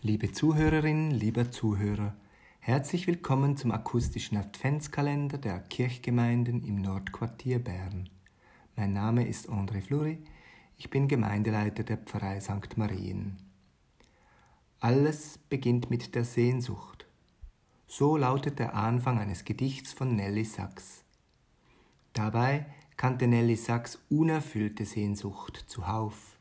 Liebe 0.00 0.30
Zuhörerin, 0.30 1.10
lieber 1.10 1.50
Zuhörer, 1.50 2.14
herzlich 2.60 3.08
willkommen 3.08 3.56
zum 3.56 3.72
akustischen 3.72 4.38
Adventskalender 4.38 5.38
der 5.38 5.58
Kirchgemeinden 5.58 6.62
im 6.62 6.80
Nordquartier 6.80 7.58
Bern. 7.58 8.08
Mein 8.76 8.92
Name 8.92 9.26
ist 9.26 9.48
André 9.48 9.82
Fleury, 9.82 10.18
ich 10.76 10.88
bin 10.88 11.08
Gemeindeleiter 11.08 11.82
der 11.82 11.96
Pfarrei 11.96 12.38
St. 12.38 12.76
Marien. 12.76 13.38
Alles 14.78 15.36
beginnt 15.48 15.90
mit 15.90 16.14
der 16.14 16.24
Sehnsucht. 16.24 17.08
So 17.88 18.16
lautet 18.16 18.60
der 18.60 18.76
Anfang 18.76 19.18
eines 19.18 19.44
Gedichts 19.44 19.92
von 19.92 20.14
Nelly 20.14 20.44
Sachs. 20.44 21.02
Dabei 22.12 22.66
kannte 22.96 23.26
Nelly 23.26 23.56
Sachs 23.56 23.98
unerfüllte 24.08 24.84
Sehnsucht 24.84 25.64
zuhauf. 25.66 26.37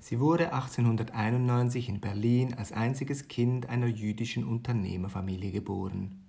Sie 0.00 0.18
wurde 0.18 0.54
1891 0.54 1.90
in 1.90 2.00
Berlin 2.00 2.54
als 2.54 2.72
einziges 2.72 3.28
Kind 3.28 3.68
einer 3.68 3.86
jüdischen 3.86 4.44
Unternehmerfamilie 4.44 5.52
geboren. 5.52 6.26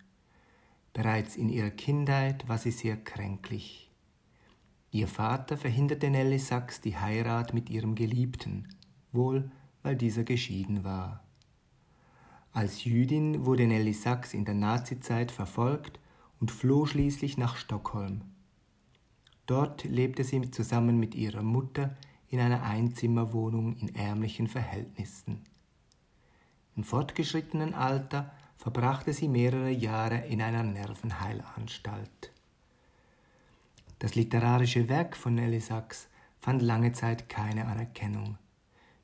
Bereits 0.93 1.37
in 1.37 1.47
ihrer 1.47 1.69
Kindheit 1.69 2.49
war 2.49 2.57
sie 2.57 2.71
sehr 2.71 2.97
kränklich. 2.97 3.89
Ihr 4.91 5.07
Vater 5.07 5.55
verhinderte 5.55 6.09
Nelly 6.09 6.37
Sachs 6.37 6.81
die 6.81 6.97
Heirat 6.97 7.53
mit 7.53 7.69
ihrem 7.69 7.95
Geliebten, 7.95 8.67
wohl 9.13 9.49
weil 9.83 9.95
dieser 9.95 10.25
geschieden 10.25 10.83
war. 10.83 11.23
Als 12.51 12.83
Jüdin 12.83 13.45
wurde 13.45 13.65
Nelly 13.65 13.93
Sachs 13.93 14.33
in 14.33 14.43
der 14.43 14.53
Nazizeit 14.53 15.31
verfolgt 15.31 15.97
und 16.41 16.51
floh 16.51 16.85
schließlich 16.85 17.37
nach 17.37 17.55
Stockholm. 17.55 18.21
Dort 19.45 19.85
lebte 19.85 20.25
sie 20.25 20.51
zusammen 20.51 20.99
mit 20.99 21.15
ihrer 21.15 21.41
Mutter 21.41 21.95
in 22.31 22.39
einer 22.39 22.63
Einzimmerwohnung 22.63 23.75
in 23.75 23.93
ärmlichen 23.93 24.47
Verhältnissen. 24.47 25.43
Im 26.75 26.83
fortgeschrittenen 26.83 27.73
Alter 27.73 28.31
verbrachte 28.57 29.11
sie 29.11 29.27
mehrere 29.27 29.69
Jahre 29.69 30.25
in 30.27 30.41
einer 30.41 30.63
Nervenheilanstalt. 30.63 32.31
Das 33.99 34.15
literarische 34.15 34.87
Werk 34.87 35.15
von 35.17 35.35
Nelly 35.35 35.59
Sachs 35.59 36.07
fand 36.39 36.61
lange 36.61 36.93
Zeit 36.93 37.27
keine 37.27 37.67
Anerkennung, 37.67 38.37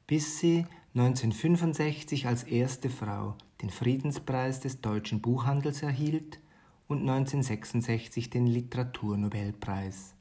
bis 0.08 0.40
sie 0.40 0.66
1965 0.96 2.26
als 2.28 2.44
erste 2.44 2.90
Frau 2.90 3.36
den 3.62 3.70
Friedenspreis 3.70 4.62
des 4.62 4.82
deutschen 4.82 5.22
Buchhandels 5.22 5.84
erhielt 5.84 6.40
und 6.88 7.02
1966 7.02 8.30
den 8.30 8.48
Literaturnobelpreis. 8.48 10.17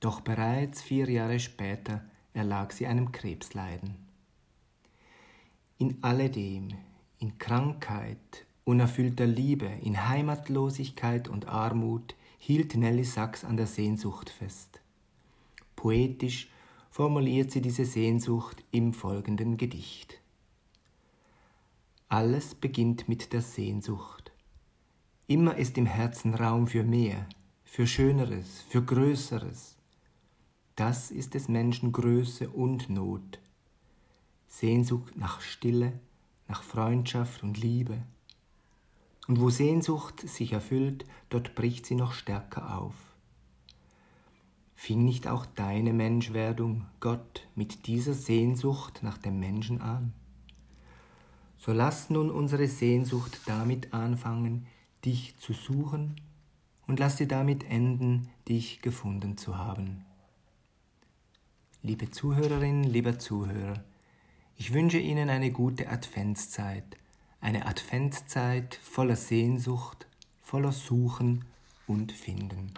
Doch 0.00 0.20
bereits 0.20 0.82
vier 0.82 1.10
Jahre 1.10 1.40
später 1.40 2.04
erlag 2.32 2.72
sie 2.72 2.86
einem 2.86 3.10
Krebsleiden. 3.10 3.96
In 5.78 5.98
alledem, 6.02 6.68
in 7.18 7.38
Krankheit, 7.38 8.46
unerfüllter 8.64 9.26
Liebe, 9.26 9.66
in 9.82 10.08
Heimatlosigkeit 10.08 11.28
und 11.28 11.48
Armut 11.48 12.14
hielt 12.38 12.76
Nelly 12.76 13.04
Sachs 13.04 13.44
an 13.44 13.56
der 13.56 13.66
Sehnsucht 13.66 14.30
fest. 14.30 14.80
Poetisch 15.74 16.48
formuliert 16.90 17.50
sie 17.50 17.60
diese 17.60 17.84
Sehnsucht 17.84 18.62
im 18.70 18.92
folgenden 18.92 19.56
Gedicht. 19.56 20.20
Alles 22.08 22.54
beginnt 22.54 23.08
mit 23.08 23.32
der 23.32 23.42
Sehnsucht. 23.42 24.32
Immer 25.26 25.56
ist 25.56 25.76
im 25.76 25.86
Herzen 25.86 26.34
Raum 26.34 26.66
für 26.66 26.82
mehr, 26.82 27.28
für 27.64 27.86
Schöneres, 27.86 28.62
für 28.68 28.82
Größeres. 28.82 29.77
Das 30.78 31.10
ist 31.10 31.34
des 31.34 31.48
Menschen 31.48 31.90
Größe 31.90 32.48
und 32.48 32.88
Not. 32.88 33.40
Sehnsucht 34.46 35.16
nach 35.16 35.40
Stille, 35.40 35.98
nach 36.46 36.62
Freundschaft 36.62 37.42
und 37.42 37.58
Liebe. 37.58 37.98
Und 39.26 39.40
wo 39.40 39.50
Sehnsucht 39.50 40.20
sich 40.20 40.52
erfüllt, 40.52 41.04
dort 41.30 41.56
bricht 41.56 41.84
sie 41.84 41.96
noch 41.96 42.12
stärker 42.12 42.78
auf. 42.78 42.94
Fing 44.76 45.04
nicht 45.04 45.26
auch 45.26 45.46
deine 45.46 45.92
Menschwerdung, 45.92 46.86
Gott, 47.00 47.48
mit 47.56 47.88
dieser 47.88 48.14
Sehnsucht 48.14 49.00
nach 49.02 49.18
dem 49.18 49.40
Menschen 49.40 49.80
an? 49.80 50.12
So 51.56 51.72
lass 51.72 52.08
nun 52.08 52.30
unsere 52.30 52.68
Sehnsucht 52.68 53.40
damit 53.46 53.92
anfangen, 53.92 54.68
dich 55.04 55.36
zu 55.38 55.54
suchen, 55.54 56.20
und 56.86 57.00
lass 57.00 57.16
sie 57.16 57.26
damit 57.26 57.68
enden, 57.68 58.30
dich 58.46 58.80
gefunden 58.80 59.36
zu 59.36 59.58
haben. 59.58 60.04
Liebe 61.84 62.10
Zuhörerinnen, 62.10 62.82
lieber 62.82 63.20
Zuhörer, 63.20 63.84
ich 64.56 64.72
wünsche 64.72 64.98
Ihnen 64.98 65.30
eine 65.30 65.52
gute 65.52 65.88
Adventszeit, 65.88 66.82
eine 67.40 67.66
Adventszeit 67.66 68.74
voller 68.74 69.14
Sehnsucht, 69.14 70.08
voller 70.42 70.72
Suchen 70.72 71.44
und 71.86 72.10
Finden. 72.10 72.74